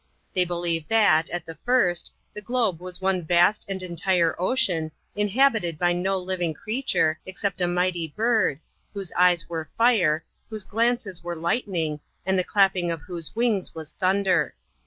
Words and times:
They 0.33 0.45
believe 0.45 0.87
that, 0.87 1.29
at 1.29 1.45
the 1.45 1.53
first, 1.53 2.11
the 2.33 2.41
globe 2.41 2.79
was 2.79 3.01
one 3.01 3.21
vast 3.23 3.67
and 3.69 3.83
entire 3.83 4.35
ocean, 4.41 4.91
inhabited 5.15 5.77
by 5.77 5.93
no 5.93 6.17
living 6.17 6.55
creature, 6.55 7.19
except 7.23 7.61
a 7.61 7.67
mighty 7.67 8.07
bird, 8.07 8.59
whose 8.95 9.11
eyes 9.11 9.47
were 9.47 9.69
fire, 9.77 10.25
whose 10.49 10.63
glances 10.63 11.23
were 11.23 11.35
lightning, 11.35 11.99
and 12.25 12.39
the 12.39 12.43
clapping 12.43 12.89
of 12.89 13.01
whose 13.01 13.35
wings 13.35 13.75
was 13.75 13.91
thunder. 13.91 14.55